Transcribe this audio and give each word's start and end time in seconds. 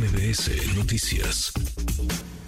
MBS 0.00 0.76
Noticias 0.76 1.52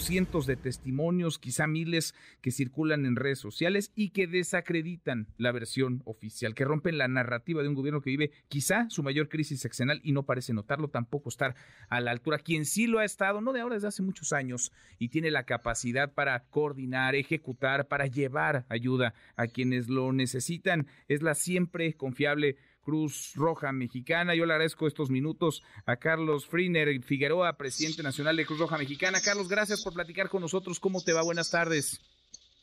cientos 0.03 0.47
de 0.47 0.57
testimonios, 0.57 1.39
quizá 1.39 1.67
miles 1.67 2.15
que 2.41 2.51
circulan 2.51 3.07
en 3.07 3.17
redes 3.17 3.39
sociales 3.39 3.93
y 3.95 4.11
que 4.11 4.27
desacreditan 4.27 5.29
la 5.39 5.53
versión 5.53 6.03
oficial, 6.05 6.55
que 6.55 6.65
rompen 6.65 6.99
la 6.99 7.09
narrativa 7.09 7.63
de 7.63 7.69
un 7.69 7.75
gobierno 7.75 8.01
que 8.01 8.11
vive 8.11 8.33
quizá 8.49 8.91
su 8.91 9.03
mayor 9.03 9.29
crisis 9.29 9.61
seccional 9.61 10.01
y 10.03 10.13
no 10.13 10.25
parece 10.25 10.53
notarlo, 10.53 10.89
tampoco 10.89 11.29
estar 11.29 11.55
a 11.89 12.01
la 12.01 12.11
altura. 12.11 12.39
Quien 12.39 12.67
sí 12.67 12.87
lo 12.87 12.99
ha 12.99 13.05
estado, 13.05 13.41
no 13.41 13.53
de 13.53 13.61
ahora, 13.61 13.77
desde 13.77 13.89
hace 13.89 14.03
muchos 14.03 14.33
años, 14.33 14.73
y 14.99 15.09
tiene 15.09 15.31
la 15.31 15.45
capacidad 15.45 16.13
para 16.13 16.45
coordinar, 16.51 17.15
ejecutar, 17.15 17.89
para 17.89 18.07
llevar 18.07 18.67
ayuda 18.69 19.15
a 19.37 19.47
quienes 19.47 19.89
lo 19.89 20.13
necesitan, 20.13 20.89
es 21.09 21.23
la 21.23 21.35
siempre 21.35 21.95
confiable 21.95 22.57
Cruz 22.83 23.33
Roja 23.35 23.73
Mexicana. 23.73 24.35
Yo 24.35 24.45
le 24.45 24.53
agradezco 24.53 24.87
estos 24.87 25.09
minutos 25.11 25.63
a 25.87 25.97
Carlos 25.97 26.47
Friner 26.47 27.03
Figueroa, 27.03 27.57
presidente 27.57 28.03
nacional 28.03 28.37
de 28.37 28.47
Cruz 28.47 28.59
Roja 28.59 28.79
Mexicana. 28.79 29.21
Carlos, 29.23 29.49
gracias 29.49 29.83
por 29.83 29.95
platicar 29.95 30.29
con 30.29 30.43
nosotros. 30.43 30.81
¿Cómo 30.81 31.03
te 31.03 31.13
va? 31.13 31.23
Buenas 31.23 31.51
tardes. 31.51 32.01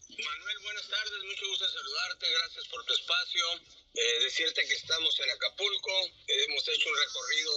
Manuel, 0.10 0.58
buenas 0.64 0.88
tardes. 0.90 1.24
Mucho 1.24 1.48
gusto 1.48 1.66
saludarte. 1.68 2.26
Gracias 2.30 2.68
por 2.68 2.84
tu 2.86 2.94
espacio. 2.94 3.46
Eh, 3.94 4.24
decirte 4.24 4.66
que 4.68 4.76
estamos 4.76 5.20
en 5.20 5.30
Acapulco. 5.32 5.92
hemos 6.28 6.68
hecho 6.68 6.90
un 6.90 6.98
recorrido 6.98 7.52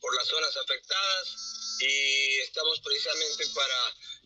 por 0.00 0.16
las 0.16 0.26
zonas 0.26 0.56
afectadas 0.56 1.76
y 1.80 2.38
estamos 2.40 2.80
precisamente 2.80 3.46
para 3.54 3.78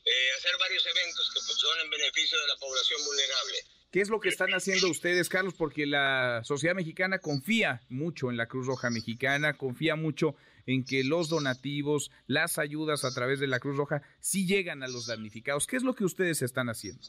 eh, 0.05 0.33
hacer 0.39 0.57
varios 0.59 0.87
eventos 0.87 1.31
que 1.35 1.41
pues, 1.45 1.59
son 1.59 1.81
en 1.81 1.91
beneficio 1.91 2.41
de 2.41 2.47
la 2.47 2.57
población 2.57 3.05
vulnerable. 3.05 3.65
¿Qué 3.91 4.01
es 4.01 4.09
lo 4.09 4.21
que 4.21 4.29
están 4.29 4.55
haciendo 4.55 4.89
ustedes, 4.89 5.29
Carlos? 5.29 5.55
Porque 5.59 5.85
la 5.85 6.43
sociedad 6.45 6.77
mexicana 6.77 7.19
confía 7.19 7.83
mucho 7.89 8.31
en 8.31 8.37
la 8.37 8.47
Cruz 8.47 8.67
Roja 8.67 8.89
Mexicana, 8.89 9.57
confía 9.57 9.97
mucho 9.97 10.37
en 10.67 10.85
que 10.85 11.03
los 11.03 11.29
donativos, 11.29 12.13
las 12.29 12.59
ayudas 12.59 13.05
a 13.05 13.13
través 13.13 13.41
de 13.41 13.49
la 13.49 13.59
Cruz 13.59 13.77
Roja 13.77 14.03
sí 14.21 14.47
llegan 14.47 14.85
a 14.85 14.89
los 14.89 15.07
damnificados. 15.07 15.67
¿Qué 15.67 15.77
es 15.77 15.83
lo 15.83 15.97
que 15.97 16.05
ustedes 16.05 16.41
están 16.43 16.69
haciendo? 16.69 17.03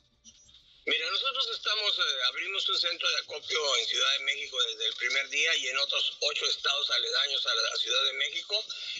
Mira, 0.88 1.06
nosotros 1.12 1.50
estamos, 1.54 2.00
eh, 2.00 2.02
abrimos 2.30 2.68
un 2.68 2.80
centro 2.80 3.08
de 3.08 3.18
acopio 3.18 3.59
en 3.78 3.86
Ciudad 3.86 4.12
de 4.18 4.26
México 4.26 4.58
desde 4.74 4.88
el 4.88 4.94
primer 4.96 5.30
día 5.30 5.56
y 5.58 5.68
en 5.68 5.78
otros 5.78 6.18
ocho 6.20 6.46
estados 6.48 6.90
aledaños 6.90 7.46
a 7.46 7.54
la 7.54 7.78
Ciudad 7.78 8.04
de 8.06 8.14
México 8.14 8.56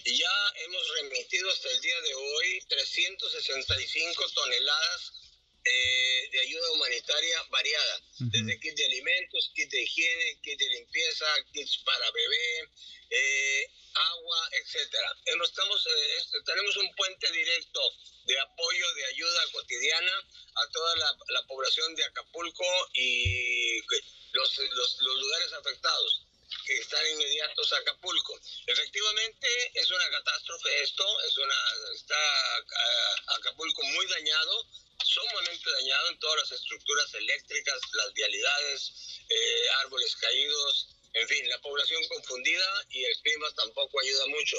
y 0.06 0.20
ya 0.20 0.54
hemos 0.66 0.84
remitido 1.02 1.50
hasta 1.50 1.72
el 1.72 1.82
día 1.82 2.00
de 2.02 2.14
hoy 2.14 2.62
365 2.70 4.24
toneladas 4.36 5.21
eh, 5.64 6.30
de 6.32 6.40
ayuda 6.40 6.72
humanitaria 6.72 7.44
variada, 7.50 8.02
desde 8.18 8.60
kits 8.60 8.76
de 8.76 8.86
alimentos, 8.86 9.52
kits 9.54 9.70
de 9.70 9.82
higiene, 9.84 10.40
kits 10.42 10.58
de 10.58 10.70
limpieza, 10.70 11.26
kits 11.54 11.78
para 11.86 12.12
bebé, 12.12 12.70
eh, 13.12 13.72
agua, 13.94 14.50
etcétera. 14.54 15.16
Estamos, 15.26 15.86
eh, 15.86 16.42
tenemos 16.46 16.78
un 16.78 16.96
puente 16.96 17.32
directo 17.32 17.80
de 18.26 18.40
apoyo, 18.40 18.94
de 18.96 19.06
ayuda 19.06 19.52
cotidiana 19.52 20.14
a 20.56 20.68
toda 20.72 20.96
la, 20.96 21.44
población 21.48 21.94
de 21.96 22.06
Acapulco 22.06 22.66
y 22.94 23.82
los, 24.32 24.58
los, 24.58 25.02
lugares 25.02 25.54
afectados 25.54 26.26
que 26.66 26.74
están 26.78 27.06
inmediatos 27.12 27.74
a 27.74 27.78
Acapulco. 27.78 28.40
Efectivamente, 28.66 29.48
es 29.76 29.92
una 29.92 30.10
catástrofe 30.10 30.84
esto, 30.84 31.22
es 31.28 31.38
una, 31.38 31.56
está 31.94 32.58
Acapulco 33.38 33.84
muy 33.84 34.08
dañado, 34.08 34.66
sumamente 35.12 35.70
dañado 35.72 36.10
en 36.10 36.20
todas 36.20 36.38
las 36.38 36.52
estructuras 36.54 37.14
eléctricas, 37.16 37.80
las 37.94 38.14
vialidades, 38.14 38.92
eh, 39.28 39.70
árboles 39.84 40.16
caídos, 40.16 40.88
en 41.14 41.28
fin, 41.28 41.50
la 41.50 41.60
población 41.60 42.02
confundida 42.08 42.86
y 42.92 43.04
el 43.04 43.18
clima 43.22 43.48
tampoco 43.56 44.00
ayuda 44.00 44.28
mucho. 44.28 44.58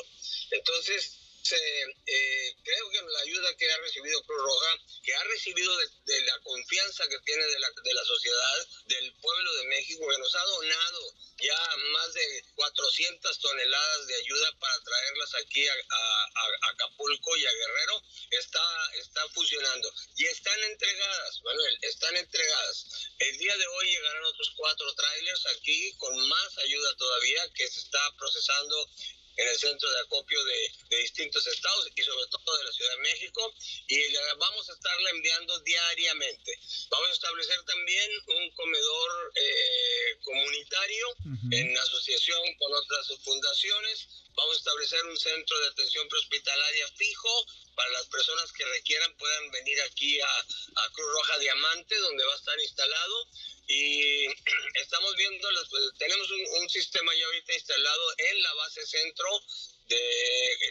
Entonces, 0.50 1.21
eh, 1.50 2.56
creo 2.62 2.90
que 2.90 3.02
la 3.02 3.20
ayuda 3.20 3.56
que 3.56 3.70
ha 3.70 3.78
recibido 3.78 4.22
Cruz 4.22 4.42
Roja, 4.42 4.78
que 5.02 5.14
ha 5.14 5.24
recibido 5.24 5.76
de, 5.76 6.20
la 6.22 6.38
confianza 6.40 7.08
que 7.08 7.18
tiene 7.20 7.44
de 7.44 7.58
la, 7.58 7.68
de 7.70 8.04
sociedad, 8.04 8.66
del 8.86 9.12
pueblo 9.14 9.54
de 9.56 9.64
México, 9.64 10.06
que 10.08 10.18
nos 10.18 10.34
ha 10.34 10.44
donado 10.44 11.14
ya 11.38 11.76
más 11.92 12.14
de 12.14 12.44
400 12.54 13.38
toneladas 13.40 14.06
de 14.06 14.14
ayuda 14.14 14.52
para 14.60 14.84
traerlas 14.84 15.34
aquí 15.34 15.66
a, 15.68 15.74
Acapulco 16.70 17.36
y 17.36 17.44
a 17.44 17.52
Guerrero, 17.52 18.02
está, 18.30 18.90
está 18.94 19.28
funcionando. 19.30 19.92
Y 20.16 20.26
están 20.26 20.62
entregadas, 20.64 21.42
Manuel, 21.42 21.78
están 21.82 22.16
entregadas. 22.16 22.86
El 23.18 23.38
día 23.38 23.56
de 23.56 23.66
hoy 23.66 23.86
llegarán 23.90 24.24
otros 24.24 24.52
cuatro 24.56 24.94
trailers 24.94 25.46
aquí 25.46 25.92
con 25.98 26.28
más 26.28 26.58
ayuda 26.58 26.96
todavía 26.96 27.42
que 27.54 27.68
se 27.68 27.80
está 27.80 28.00
procesando 28.16 28.88
en 29.36 29.48
el 29.48 29.58
centro 29.58 29.90
de 29.90 30.00
acopio 30.00 30.44
de, 30.44 30.72
distintos 31.02 31.46
estados 31.46 31.88
y 31.94 32.02
sobre 32.02 32.26
todo 32.26 32.58
de 32.58 32.64
la 32.64 32.72
Ciudad 32.72 32.90
de 32.96 33.02
México 33.02 33.54
y 33.88 34.14
vamos 34.38 34.68
a 34.68 34.72
estarla 34.72 35.10
enviando 35.10 35.58
diariamente. 35.60 36.58
Vamos 36.90 37.08
a 37.08 37.12
establecer 37.12 37.62
también 37.64 38.10
un 38.26 38.50
comedor 38.50 39.32
eh, 39.34 40.18
comunitario 40.22 41.06
en 41.50 41.76
asociación 41.78 42.42
con 42.58 42.72
otras 42.72 43.08
fundaciones. 43.24 44.08
Vamos 44.34 44.54
a 44.54 44.58
establecer 44.58 45.04
un 45.06 45.16
centro 45.16 45.60
de 45.60 45.68
atención 45.68 46.08
prehospitalaria 46.08 46.88
fijo 46.96 47.46
para 47.74 47.90
las 47.90 48.06
personas 48.06 48.52
que 48.52 48.64
requieran 48.64 49.16
puedan 49.16 49.50
venir 49.50 49.80
aquí 49.82 50.20
a, 50.20 50.26
a 50.26 50.90
Cruz 50.92 51.12
Roja 51.12 51.38
Diamante, 51.38 51.98
donde 51.98 52.24
va 52.24 52.32
a 52.32 52.36
estar 52.36 52.60
instalado 52.60 53.28
y 53.66 54.01
estamos 54.74 55.16
viendo, 55.16 55.48
pues, 55.70 55.82
tenemos 55.98 56.30
un, 56.30 56.68
sistema 56.68 57.14
ya 57.14 57.26
ahorita 57.26 57.54
instalado 57.54 58.14
en 58.18 58.42
la 58.42 58.54
base 58.54 58.86
centro 58.86 59.28
de, 59.88 59.98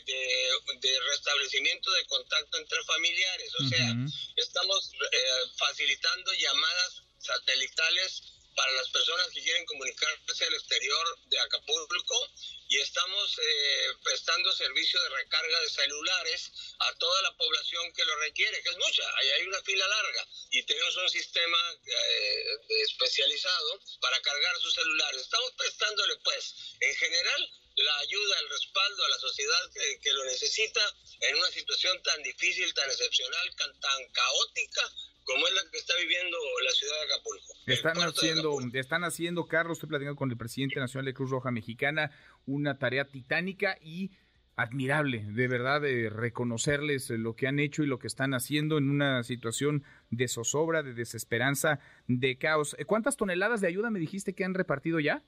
de, 0.06 1.00
restablecimiento 1.12 1.92
de 1.92 2.06
contacto 2.06 2.58
entre 2.58 2.84
familiares, 2.84 3.54
o 3.60 3.68
sea, 3.70 3.94
estamos 4.36 4.92
eh, 5.12 5.18
facilitando 5.58 6.34
llamadas 6.34 7.04
satelitales 7.20 8.24
para 8.62 8.74
las 8.74 8.90
personas 8.90 9.28
que 9.34 9.42
quieren 9.42 9.66
comunicarse 9.66 10.46
al 10.46 10.54
exterior 10.54 11.20
de 11.26 11.40
Acapulco 11.40 12.30
y 12.70 12.78
estamos 12.78 13.40
eh, 13.40 13.88
prestando 14.04 14.54
servicio 14.54 15.02
de 15.02 15.10
recarga 15.10 15.60
de 15.62 15.70
celulares 15.70 16.52
a 16.78 16.94
toda 17.00 17.24
la 17.24 17.36
población 17.38 17.92
que 17.94 18.06
lo 18.06 18.16
requiere, 18.18 18.62
que 18.62 18.70
es 18.70 18.78
mucha, 18.78 19.04
hay, 19.18 19.30
hay 19.30 19.48
una 19.48 19.60
fila 19.64 19.88
larga 19.88 20.28
y 20.52 20.62
tenemos 20.62 20.96
un 20.96 21.10
sistema 21.10 21.58
eh, 21.88 22.58
especializado 22.84 23.80
para 24.00 24.22
cargar 24.22 24.56
sus 24.60 24.76
celulares. 24.76 25.22
Estamos 25.22 25.54
prestándole 25.58 26.18
pues 26.18 26.54
en 26.82 26.96
general 26.98 27.52
la 27.78 27.98
ayuda, 27.98 28.40
el 28.42 28.50
respaldo 28.50 29.06
a 29.06 29.10
la 29.10 29.18
sociedad 29.18 29.72
que, 29.74 30.00
que 30.02 30.14
lo 30.14 30.24
necesita 30.26 30.96
en 31.22 31.36
una 31.36 31.50
situación 31.50 32.00
tan 32.04 32.22
difícil, 32.22 32.72
tan 32.76 32.92
excepcional, 32.92 33.56
tan 33.56 34.08
caótica 34.12 34.94
como 35.24 35.48
es 35.48 35.54
la 35.54 35.72
que 35.72 35.78
está 35.78 35.94
viviendo 36.02 36.38
la 36.64 36.72
ciudad 36.72 36.94
de 36.94 37.14
Acapulco. 37.14 37.54
Están 37.68 37.98
haciendo, 37.98 38.80
están 38.80 39.04
haciendo, 39.04 39.46
Carlos, 39.46 39.78
estoy 39.78 39.90
platicando 39.90 40.18
con 40.18 40.32
el 40.32 40.38
presidente 40.38 40.80
nacional 40.80 41.06
de 41.06 41.14
Cruz 41.14 41.30
Roja 41.30 41.52
Mexicana, 41.52 42.12
una 42.46 42.78
tarea 42.78 43.06
titánica 43.06 43.78
y 43.82 44.12
admirable, 44.56 45.24
de 45.26 45.48
verdad, 45.48 45.82
de 45.82 46.10
reconocerles 46.10 47.10
lo 47.10 47.36
que 47.36 47.48
han 47.48 47.60
hecho 47.60 47.84
y 47.84 47.88
lo 47.88 48.00
que 48.00 48.08
están 48.08 48.34
haciendo 48.34 48.78
en 48.78 48.90
una 48.90 49.24
situación 49.24 49.84
de 50.10 50.28
zozobra, 50.28 50.84
de 50.84 50.94
desesperanza, 50.94 51.80
de 52.08 52.38
caos. 52.38 52.76
¿Cuántas 52.86 53.18
toneladas 53.18 53.62
de 53.62 53.68
ayuda 53.68 53.90
me 53.90 54.00
dijiste 54.00 54.34
que 54.34 54.44
han 54.44 54.54
repartido 54.54 55.00
ya? 55.00 55.24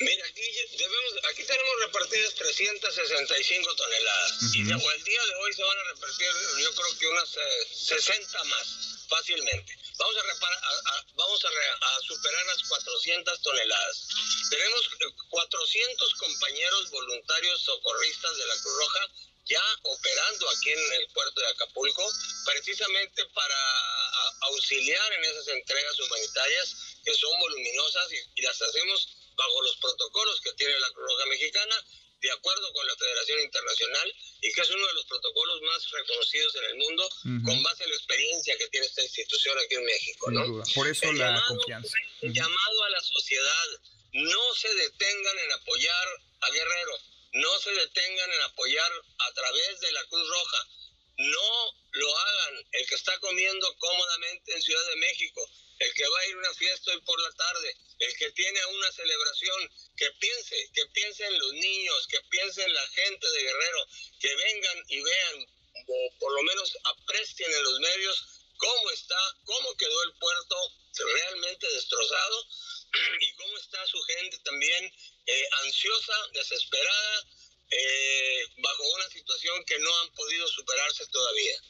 Mira, 0.00 0.24
aquí, 0.28 0.42
tenemos 0.42 0.61
repartidas 2.02 2.34
365 2.34 3.74
toneladas 3.74 4.32
y 4.54 4.60
el 4.60 5.04
día 5.04 5.26
de 5.26 5.34
hoy 5.36 5.52
se 5.52 5.62
van 5.62 5.78
a 5.78 5.84
repartir 5.84 6.26
yo 6.58 6.74
creo 6.74 6.98
que 6.98 7.06
unas 7.06 7.28
60 7.28 8.38
eh, 8.38 8.44
más, 8.44 9.06
fácilmente. 9.08 9.78
Vamos 9.98 10.16
a, 10.16 11.06
vamos 11.14 11.44
a, 11.44 12.00
superar 12.06 12.46
las 12.46 12.62
400 12.68 13.42
toneladas. 13.42 14.08
Tenemos 14.50 14.90
400 15.30 16.08
eh, 16.08 16.14
compañeros 16.18 16.90
voluntarios 16.90 17.62
socorristas 17.62 18.36
de 18.36 18.46
la 18.46 18.54
Cruz 18.54 18.78
Roja 18.78 19.08
ya 19.44 19.62
operando 19.82 20.50
aquí 20.50 20.70
en 20.70 20.92
el 20.92 21.08
puerto 21.12 21.40
de 21.40 21.46
Acapulco, 21.48 22.12
precisamente 22.44 23.24
para 23.34 23.56
auxiliar 24.42 25.12
en 25.14 25.24
esas 25.24 25.48
entregas 25.48 25.98
humanitarias 25.98 26.76
que 27.04 27.14
son 27.14 27.38
voluminosas 27.40 28.06
y 28.36 28.42
las 28.42 28.62
hacemos 28.62 29.21
bajo 29.36 29.62
los 29.62 29.76
protocolos 29.76 30.40
que 30.40 30.52
tiene 30.54 30.78
la 30.80 30.90
Cruz 30.90 31.06
Roja 31.08 31.26
Mexicana, 31.26 31.76
de 32.20 32.30
acuerdo 32.30 32.72
con 32.72 32.86
la 32.86 32.96
Federación 32.96 33.40
Internacional, 33.40 34.14
y 34.40 34.52
que 34.52 34.60
es 34.60 34.70
uno 34.70 34.86
de 34.86 34.94
los 34.94 35.04
protocolos 35.06 35.60
más 35.62 35.90
reconocidos 35.90 36.54
en 36.56 36.64
el 36.64 36.74
mundo, 36.76 37.08
con 37.44 37.62
base 37.62 37.84
en 37.84 37.90
la 37.90 37.96
experiencia 37.96 38.56
que 38.58 38.68
tiene 38.68 38.86
esta 38.86 39.02
institución 39.02 39.58
aquí 39.58 39.74
en 39.74 39.84
México. 39.84 40.30
¿no? 40.30 40.62
Por 40.74 40.86
eso 40.86 41.12
la 41.12 41.42
confianza. 41.48 41.96
llamado 42.22 42.84
a 42.84 42.90
la 42.90 43.00
sociedad, 43.00 43.66
no 44.12 44.54
se 44.54 44.72
detengan 44.74 45.38
en 45.38 45.52
apoyar 45.52 46.08
a 46.42 46.50
Guerrero, 46.50 46.98
no 47.32 47.58
se 47.58 47.72
detengan 47.72 48.30
en 48.30 48.42
apoyar 48.42 48.92
a 49.18 49.32
través 49.32 49.80
de 49.80 49.92
la 49.92 50.04
Cruz 50.04 50.28
Roja, 50.28 50.68
no 51.16 51.74
lo 51.92 52.18
hagan 52.18 52.66
el 52.72 52.86
que 52.86 52.94
está 52.94 53.18
comiendo 53.18 53.76
cómodamente 53.78 54.54
en 54.54 54.62
Ciudad 54.62 54.86
de 54.88 54.96
México, 54.96 55.48
el 55.78 55.94
que 55.94 56.08
va 56.08 56.20
a 56.20 56.26
ir 56.26 56.34
a 56.34 56.38
una 56.38 56.54
fiesta 56.54 56.92
hoy 56.92 57.00
por 57.02 57.20
la 57.20 57.32
tarde, 57.32 57.76
el 57.90 57.91
que 58.22 58.30
tiene 58.30 58.64
una 58.66 58.92
celebración, 58.92 59.70
que 59.96 60.08
piense, 60.20 60.70
que 60.72 60.86
piense 60.94 61.26
en 61.26 61.38
los 61.40 61.52
niños, 61.54 62.06
que 62.06 62.20
piense 62.30 62.62
en 62.62 62.72
la 62.72 62.86
gente 62.86 63.28
de 63.28 63.42
Guerrero, 63.42 63.86
que 64.20 64.36
vengan 64.36 64.84
y 64.86 65.02
vean, 65.02 65.46
o 65.88 66.18
por 66.20 66.32
lo 66.32 66.42
menos 66.44 66.72
aprecien 66.84 67.52
en 67.52 67.64
los 67.64 67.80
medios 67.80 68.24
cómo 68.56 68.90
está, 68.92 69.18
cómo 69.44 69.76
quedó 69.76 70.02
el 70.04 70.12
puerto 70.20 70.56
realmente 71.14 71.66
destrozado 71.70 72.46
y 73.22 73.32
cómo 73.32 73.58
está 73.58 73.84
su 73.88 74.00
gente 74.02 74.38
también 74.44 74.92
eh, 75.26 75.48
ansiosa, 75.64 76.14
desesperada, 76.32 77.26
eh, 77.70 78.46
bajo 78.58 78.88
una 78.88 79.08
situación 79.08 79.64
que 79.64 79.80
no 79.80 79.98
han 79.98 80.12
podido 80.12 80.46
superarse 80.46 81.08
todavía. 81.08 81.60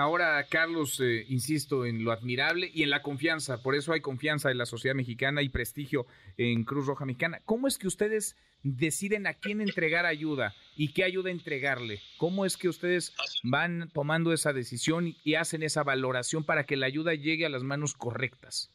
Ahora, 0.00 0.46
Carlos, 0.48 0.98
eh, 1.00 1.26
insisto 1.28 1.84
en 1.84 2.04
lo 2.04 2.12
admirable 2.12 2.70
y 2.72 2.84
en 2.84 2.88
la 2.88 3.02
confianza, 3.02 3.62
por 3.62 3.74
eso 3.74 3.92
hay 3.92 4.00
confianza 4.00 4.50
en 4.50 4.56
la 4.56 4.64
sociedad 4.64 4.94
mexicana 4.94 5.42
y 5.42 5.50
prestigio 5.50 6.06
en 6.38 6.64
Cruz 6.64 6.86
Roja 6.86 7.04
Mexicana. 7.04 7.42
¿Cómo 7.44 7.68
es 7.68 7.76
que 7.76 7.86
ustedes 7.86 8.34
deciden 8.62 9.26
a 9.26 9.34
quién 9.34 9.60
entregar 9.60 10.06
ayuda 10.06 10.56
y 10.74 10.94
qué 10.94 11.04
ayuda 11.04 11.30
entregarle? 11.30 12.00
¿Cómo 12.16 12.46
es 12.46 12.56
que 12.56 12.70
ustedes 12.70 13.12
van 13.42 13.90
tomando 13.92 14.32
esa 14.32 14.54
decisión 14.54 15.18
y 15.22 15.34
hacen 15.34 15.62
esa 15.62 15.82
valoración 15.82 16.44
para 16.44 16.64
que 16.64 16.78
la 16.78 16.86
ayuda 16.86 17.12
llegue 17.12 17.44
a 17.44 17.50
las 17.50 17.62
manos 17.62 17.92
correctas? 17.92 18.70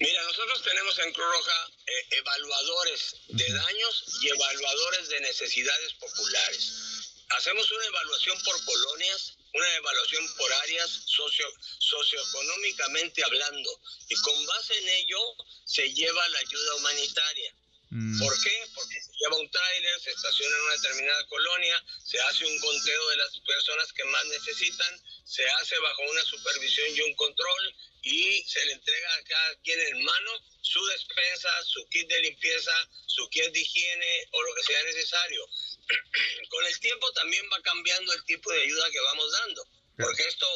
Mira, 0.00 0.22
nosotros 0.22 0.62
tenemos 0.62 0.98
en 0.98 1.12
Cruz 1.12 1.26
Roja 1.26 1.68
eh, 1.86 2.16
evaluadores 2.18 3.16
de 3.28 3.52
daños 3.52 4.18
y 4.22 4.28
evaluadores 4.28 5.10
de 5.10 5.20
necesidades 5.20 5.92
populares. 6.00 7.12
Hacemos 7.36 7.70
una 7.70 7.84
evaluación 7.84 8.38
por 8.44 8.64
colonias 8.64 9.36
evaluación 9.76 10.34
por 10.36 10.52
áreas 10.52 10.90
socio, 11.06 11.46
socioeconómicamente 11.78 13.24
hablando 13.24 13.80
y 14.08 14.14
con 14.16 14.46
base 14.46 14.78
en 14.78 14.88
ello 14.88 15.20
se 15.64 15.92
lleva 15.92 16.28
la 16.28 16.38
ayuda 16.38 16.74
humanitaria. 16.76 17.54
Mm. 17.90 18.18
¿Por 18.18 18.42
qué? 18.42 18.64
Porque 18.74 19.00
se 19.00 19.12
lleva 19.20 19.38
un 19.38 19.50
tráiler, 19.50 20.00
se 20.00 20.10
estaciona 20.10 20.56
en 20.56 20.62
una 20.62 20.72
determinada 20.74 21.26
colonia, 21.28 21.84
se 22.04 22.20
hace 22.20 22.44
un 22.44 22.58
conteo 22.58 23.08
de 23.10 23.16
las 23.16 23.38
personas 23.46 23.92
que 23.92 24.04
más 24.04 24.24
necesitan, 24.26 25.00
se 25.24 25.48
hace 25.48 25.78
bajo 25.78 26.02
una 26.10 26.24
supervisión 26.24 26.96
y 26.96 27.00
un 27.02 27.14
control 27.14 27.74
y 28.02 28.42
se 28.44 28.64
le 28.66 28.72
entrega 28.72 29.14
a 29.14 29.22
cada 29.24 29.56
quien 29.62 29.80
en 29.80 30.04
mano 30.04 30.30
su 30.62 30.84
despensa, 30.86 31.48
su 31.64 31.86
kit 31.88 32.08
de 32.08 32.20
limpieza, 32.22 32.88
su 33.06 33.28
kit 33.30 33.52
de 33.52 33.60
higiene 33.60 34.28
o 34.32 34.42
lo 34.42 34.54
que 34.54 34.62
sea 34.62 34.82
necesario. 34.84 35.48
el 36.76 36.80
tiempo 36.80 37.06
también 37.12 37.44
va 37.52 37.60
cambiando 37.62 38.12
el 38.12 38.24
tipo 38.24 38.52
de 38.52 38.60
ayuda 38.60 38.90
que 38.92 39.00
vamos 39.00 39.32
dando, 39.32 39.64
porque 39.96 40.22
esto, 40.28 40.46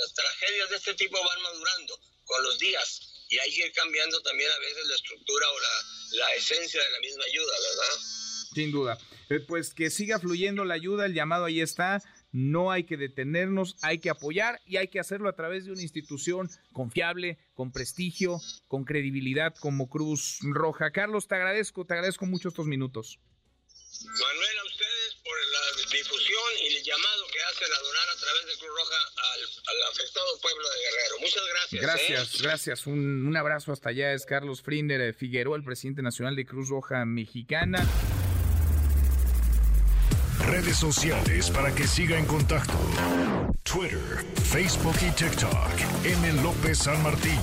las 0.00 0.14
tragedias 0.14 0.70
de 0.70 0.76
este 0.76 0.94
tipo 0.94 1.18
van 1.22 1.42
madurando 1.42 2.00
con 2.24 2.42
los 2.42 2.58
días 2.58 3.26
y 3.28 3.38
hay 3.38 3.50
que 3.54 3.66
ir 3.66 3.72
cambiando 3.72 4.20
también 4.22 4.50
a 4.50 4.58
veces 4.58 4.86
la 4.86 4.94
estructura 4.94 5.46
o 5.50 5.60
la, 5.60 6.18
la 6.24 6.34
esencia 6.34 6.82
de 6.82 6.90
la 6.90 7.00
misma 7.00 7.24
ayuda, 7.24 7.52
¿verdad? 7.60 7.98
Sin 8.54 8.72
duda. 8.72 8.98
Eh, 9.28 9.40
pues 9.40 9.74
que 9.74 9.90
siga 9.90 10.18
fluyendo 10.18 10.64
la 10.64 10.74
ayuda, 10.74 11.06
el 11.06 11.14
llamado 11.14 11.44
ahí 11.44 11.60
está. 11.60 12.02
No 12.32 12.70
hay 12.70 12.84
que 12.84 12.96
detenernos, 12.96 13.76
hay 13.82 13.98
que 13.98 14.10
apoyar 14.10 14.60
y 14.66 14.76
hay 14.76 14.88
que 14.88 15.00
hacerlo 15.00 15.28
a 15.28 15.36
través 15.36 15.64
de 15.64 15.72
una 15.72 15.82
institución 15.82 16.50
confiable, 16.72 17.38
con 17.54 17.72
prestigio, 17.72 18.40
con 18.68 18.84
credibilidad 18.84 19.54
como 19.58 19.88
Cruz 19.88 20.38
Roja. 20.42 20.90
Carlos, 20.90 21.28
te 21.28 21.34
agradezco, 21.34 21.84
te 21.86 21.94
agradezco 21.94 22.26
mucho 22.26 22.48
estos 22.48 22.66
minutos. 22.66 23.18
Manuel, 24.04 24.45
el 26.66 26.82
llamado 26.82 27.26
que 27.32 27.42
hacen 27.42 27.68
a 27.72 27.82
donar 27.82 28.08
a 28.08 28.16
través 28.16 28.46
de 28.46 28.52
Cruz 28.58 28.70
Roja 28.76 28.96
al, 29.16 29.92
afectado 29.92 30.26
pueblo 30.40 30.68
de 30.68 30.78
Guerrero. 30.80 31.18
Muchas 31.20 31.42
gracias. 31.48 31.82
Gracias, 31.82 32.34
¿eh? 32.34 32.38
gracias. 32.42 32.86
Un, 32.86 33.26
un, 33.26 33.36
abrazo 33.36 33.72
hasta 33.72 33.90
allá. 33.90 34.12
Es 34.12 34.26
Carlos 34.26 34.62
Frinder 34.62 35.00
eh, 35.00 35.12
Figueroa, 35.12 35.56
el 35.56 35.64
presidente 35.64 36.02
nacional 36.02 36.36
de 36.36 36.46
Cruz 36.46 36.68
Roja 36.68 37.04
Mexicana. 37.04 37.86
Redes 40.46 40.76
sociales 40.76 41.50
para 41.50 41.74
que 41.74 41.86
siga 41.86 42.18
en 42.18 42.26
contacto: 42.26 42.78
Twitter, 43.62 44.24
Facebook 44.50 44.96
y 45.02 45.10
TikTok. 45.12 46.04
M. 46.04 46.42
López 46.42 46.78
San 46.78 47.02
Martín. 47.02 47.40